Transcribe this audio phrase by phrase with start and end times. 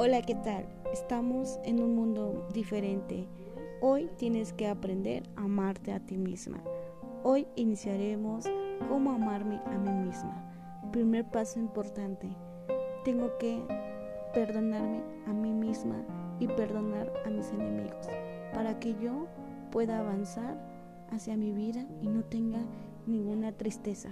[0.00, 0.64] Hola, ¿qué tal?
[0.92, 3.26] Estamos en un mundo diferente.
[3.80, 6.62] Hoy tienes que aprender a amarte a ti misma.
[7.24, 8.44] Hoy iniciaremos
[8.88, 10.52] cómo amarme a mí misma.
[10.92, 12.28] Primer paso importante.
[13.04, 13.60] Tengo que
[14.32, 15.96] perdonarme a mí misma
[16.38, 18.06] y perdonar a mis enemigos
[18.54, 19.26] para que yo
[19.72, 20.56] pueda avanzar
[21.10, 22.60] hacia mi vida y no tenga
[23.08, 24.10] ninguna tristeza.